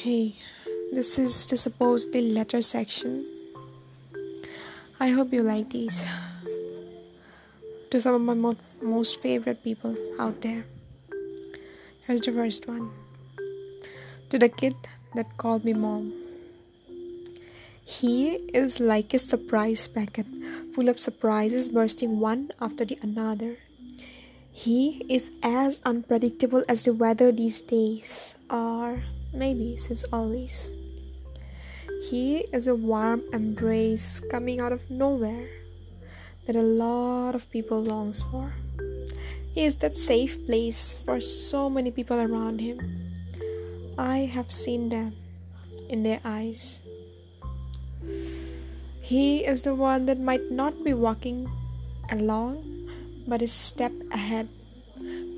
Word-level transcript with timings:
Hey, 0.00 0.32
this 0.96 1.18
is 1.18 1.44
the 1.44 1.58
supposedly 1.58 2.32
letter 2.32 2.62
section. 2.62 3.26
I 4.98 5.10
hope 5.10 5.30
you 5.30 5.42
like 5.42 5.68
these. 5.68 6.06
To 7.90 8.00
some 8.00 8.14
of 8.14 8.22
my 8.22 8.32
mo- 8.32 8.56
most 8.80 9.20
favorite 9.20 9.62
people 9.62 9.94
out 10.18 10.40
there. 10.40 10.64
Here's 12.06 12.22
the 12.22 12.32
first 12.32 12.66
one. 12.66 12.88
To 14.30 14.38
the 14.38 14.48
kid 14.48 14.74
that 15.14 15.36
called 15.36 15.66
me 15.66 15.74
mom. 15.74 16.16
He 17.84 18.40
is 18.56 18.80
like 18.80 19.12
a 19.12 19.18
surprise 19.18 19.86
packet, 19.86 20.24
full 20.72 20.88
of 20.88 20.98
surprises 20.98 21.68
bursting 21.68 22.20
one 22.20 22.52
after 22.58 22.86
the 22.86 22.96
another. 23.02 23.58
He 24.50 25.04
is 25.10 25.30
as 25.42 25.82
unpredictable 25.84 26.64
as 26.70 26.88
the 26.88 26.94
weather 26.94 27.30
these 27.30 27.60
days, 27.60 28.34
or 28.48 29.04
maybe 29.32 29.76
since 29.76 30.04
always. 30.12 30.72
He 32.02 32.48
is 32.52 32.66
a 32.66 32.74
warm 32.74 33.22
embrace 33.32 34.20
coming 34.30 34.60
out 34.60 34.72
of 34.72 34.88
nowhere 34.90 35.48
that 36.46 36.56
a 36.56 36.62
lot 36.62 37.34
of 37.34 37.50
people 37.50 37.80
longs 37.82 38.22
for. 38.22 38.52
He 39.52 39.64
is 39.64 39.76
that 39.76 39.96
safe 39.96 40.44
place 40.46 40.94
for 40.94 41.20
so 41.20 41.68
many 41.68 41.90
people 41.90 42.20
around 42.20 42.60
him. 42.60 42.80
I 43.98 44.30
have 44.30 44.50
seen 44.50 44.88
them 44.88 45.14
in 45.88 46.02
their 46.02 46.20
eyes. 46.24 46.82
He 49.02 49.44
is 49.44 49.62
the 49.62 49.74
one 49.74 50.06
that 50.06 50.18
might 50.18 50.50
not 50.50 50.84
be 50.84 50.94
walking 50.94 51.50
along, 52.10 52.64
but 53.26 53.42
a 53.42 53.48
step 53.48 53.92
ahead, 54.10 54.48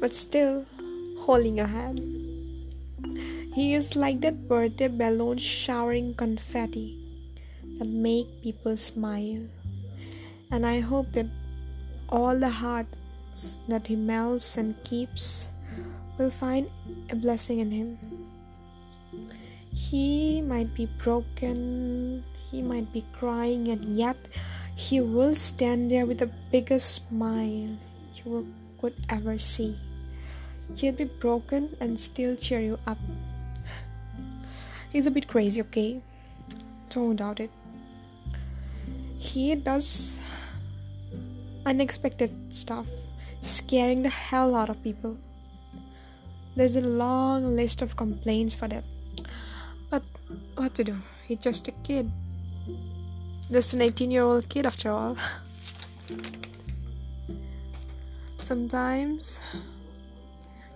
but 0.00 0.14
still 0.14 0.64
holding 1.20 1.58
your 1.58 1.66
hand. 1.66 2.31
He 3.52 3.74
is 3.74 3.96
like 3.96 4.22
that 4.22 4.48
birthday 4.48 4.88
balloon 4.88 5.36
showering 5.36 6.14
confetti 6.14 6.96
that 7.78 7.88
make 7.88 8.40
people 8.42 8.78
smile. 8.78 9.44
And 10.50 10.64
I 10.64 10.80
hope 10.80 11.12
that 11.12 11.28
all 12.08 12.38
the 12.38 12.48
hearts 12.48 13.60
that 13.68 13.86
he 13.88 13.96
melts 13.96 14.56
and 14.56 14.72
keeps 14.84 15.50
will 16.16 16.30
find 16.30 16.68
a 17.10 17.16
blessing 17.16 17.60
in 17.60 17.70
him. 17.70 17.98
He 19.68 20.40
might 20.40 20.74
be 20.74 20.88
broken, 20.96 22.24
he 22.50 22.62
might 22.62 22.92
be 22.92 23.04
crying, 23.12 23.68
and 23.68 23.84
yet 23.84 24.16
he 24.76 25.00
will 25.00 25.34
stand 25.34 25.90
there 25.90 26.06
with 26.06 26.18
the 26.18 26.32
biggest 26.50 27.04
smile 27.04 27.76
you 28.16 28.48
could 28.80 28.96
ever 29.10 29.36
see. 29.36 29.76
He'll 30.74 30.96
be 30.96 31.04
broken 31.04 31.76
and 31.80 32.00
still 32.00 32.34
cheer 32.36 32.60
you 32.60 32.78
up. 32.86 32.98
He's 34.92 35.06
a 35.06 35.10
bit 35.10 35.26
crazy, 35.26 35.62
okay? 35.62 36.02
Don't 36.90 37.16
doubt 37.16 37.40
it. 37.40 37.50
He 39.18 39.54
does 39.54 40.20
unexpected 41.64 42.52
stuff, 42.52 42.86
scaring 43.40 44.02
the 44.02 44.10
hell 44.10 44.54
out 44.54 44.68
of 44.68 44.82
people. 44.82 45.16
There's 46.54 46.76
a 46.76 46.82
long 46.82 47.56
list 47.56 47.80
of 47.80 47.96
complaints 47.96 48.54
for 48.54 48.68
that. 48.68 48.84
But 49.88 50.02
what 50.56 50.74
to 50.74 50.84
do? 50.84 50.98
He's 51.26 51.38
just 51.38 51.68
a 51.68 51.72
kid. 51.72 52.10
Just 53.50 53.72
an 53.72 53.80
18 53.80 54.10
year 54.10 54.22
old 54.22 54.50
kid, 54.50 54.66
after 54.66 54.90
all. 54.90 55.16
Sometimes 58.38 59.40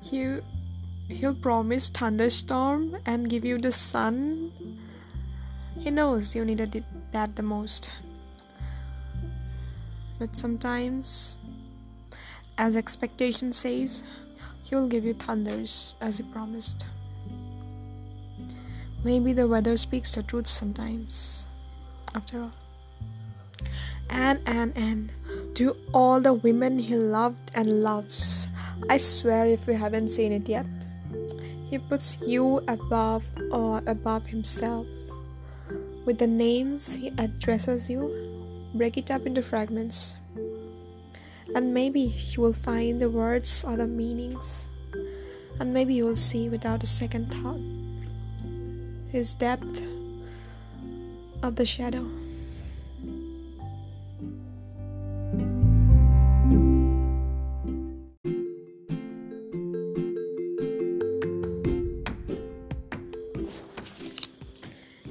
he 0.00 0.38
he'll 1.08 1.34
promise 1.34 1.88
thunderstorm 1.88 2.96
and 3.06 3.30
give 3.30 3.44
you 3.44 3.58
the 3.58 3.72
sun. 3.72 4.52
He 5.78 5.90
knows 5.90 6.34
you 6.34 6.44
needed 6.44 6.84
that 7.12 7.36
the 7.36 7.42
most. 7.42 7.90
But 10.18 10.34
sometimes, 10.34 11.38
as 12.58 12.76
expectation 12.76 13.52
says, 13.52 14.02
he'll 14.64 14.88
give 14.88 15.04
you 15.04 15.14
thunders 15.14 15.94
as 16.00 16.18
he 16.18 16.24
promised. 16.24 16.86
Maybe 19.04 19.32
the 19.32 19.46
weather 19.46 19.76
speaks 19.76 20.14
the 20.14 20.22
truth 20.22 20.46
sometimes, 20.46 21.48
after 22.14 22.40
all. 22.40 22.52
And, 24.08 24.40
and, 24.46 24.72
and, 24.76 25.12
to 25.56 25.76
all 25.92 26.20
the 26.20 26.32
women 26.32 26.78
he 26.78 26.96
loved 26.96 27.50
and 27.54 27.82
loves, 27.82 28.48
I 28.88 28.96
swear 28.96 29.46
if 29.46 29.66
you 29.66 29.74
haven't 29.74 30.08
seen 30.08 30.32
it 30.32 30.48
yet, 30.48 30.66
he 31.70 31.78
puts 31.78 32.18
you 32.20 32.62
above 32.68 33.24
or 33.50 33.82
above 33.86 34.26
himself. 34.26 34.86
With 36.04 36.18
the 36.18 36.26
names 36.26 36.94
he 36.94 37.08
addresses 37.18 37.90
you, 37.90 38.70
break 38.74 38.96
it 38.96 39.10
up 39.10 39.26
into 39.26 39.42
fragments. 39.42 40.18
And 41.54 41.72
maybe 41.72 42.14
you 42.30 42.42
will 42.42 42.52
find 42.52 43.00
the 43.00 43.10
words 43.10 43.64
or 43.64 43.76
the 43.76 43.86
meanings. 43.86 44.68
And 45.58 45.72
maybe 45.72 45.94
you 45.94 46.04
will 46.04 46.16
see 46.16 46.48
without 46.48 46.82
a 46.82 46.86
second 46.86 47.32
thought 47.32 47.60
his 49.10 49.32
depth 49.32 49.80
of 51.42 51.56
the 51.56 51.64
shadow. 51.64 52.06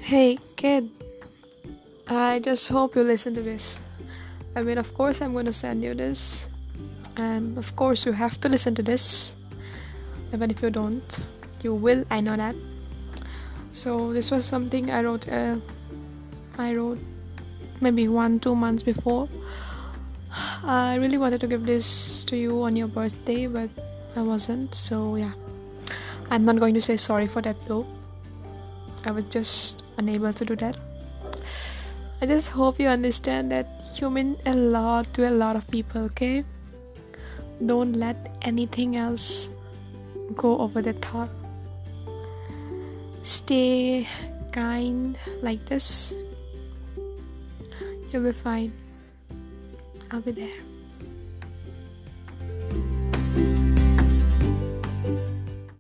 Hey, 0.06 0.38
kid. 0.56 0.92
I 2.08 2.38
just 2.38 2.70
hope 2.70 2.96
you 2.96 3.02
listen 3.02 3.34
to 3.34 3.42
this. 3.42 3.80
I 4.56 4.62
mean, 4.62 4.78
of 4.78 4.94
course, 4.94 5.20
I'm 5.20 5.34
going 5.34 5.48
to 5.48 5.52
send 5.52 5.82
you 5.82 5.96
this. 5.96 6.48
And 7.18 7.58
of 7.58 7.76
course, 7.76 8.06
you 8.06 8.12
have 8.12 8.40
to 8.42 8.48
listen 8.48 8.76
to 8.76 8.84
this. 8.84 9.34
Even 10.32 10.52
if 10.52 10.62
you 10.62 10.70
don't, 10.70 11.02
you 11.64 11.74
will. 11.74 12.06
I 12.12 12.22
know 12.22 12.38
that. 12.38 12.54
So, 13.72 14.14
this 14.14 14.30
was 14.30 14.46
something 14.46 14.92
I 14.92 15.02
wrote. 15.02 15.28
Uh, 15.28 15.58
I 16.60 16.76
wrote 16.76 17.00
maybe 17.82 18.08
one, 18.08 18.40
two 18.40 18.54
months 18.54 18.84
before. 18.84 19.28
I 20.64 20.98
really 21.02 21.18
wanted 21.18 21.42
to 21.42 21.48
give 21.48 21.66
this 21.66 22.24
to 22.26 22.38
you 22.38 22.62
on 22.62 22.76
your 22.76 22.90
birthday, 22.90 23.48
but 23.48 23.72
I 24.16 24.22
wasn't. 24.22 24.76
So, 24.76 25.16
yeah. 25.16 25.34
I'm 26.30 26.46
not 26.46 26.60
going 26.60 26.76
to 26.76 26.82
say 26.82 26.96
sorry 26.96 27.26
for 27.26 27.42
that 27.42 27.58
though. 27.66 27.88
I 29.06 29.12
was 29.12 29.26
just 29.26 29.84
unable 29.98 30.34
to 30.34 30.44
do 30.44 30.56
that. 30.58 30.78
I 32.22 32.26
just 32.26 32.50
hope 32.50 32.80
you 32.80 32.88
understand 32.88 33.52
that 33.52 34.00
you 34.02 34.10
mean 34.10 34.36
a 34.46 34.56
lot 34.56 35.14
to 35.14 35.30
a 35.30 35.32
lot 35.32 35.56
of 35.56 35.70
people, 35.70 36.02
okay? 36.10 36.44
Don't 37.64 37.94
let 37.94 38.36
anything 38.42 38.98
else 38.98 39.50
go 40.36 40.58
over 40.58 40.82
the 40.82 40.94
top. 40.94 41.30
Stay 43.22 44.08
kind 44.52 45.18
like 45.42 45.66
this. 45.66 46.16
You'll 48.12 48.24
be 48.24 48.32
fine. 48.32 48.74
I'll 50.12 50.22
be 50.22 50.32
there. 50.32 50.75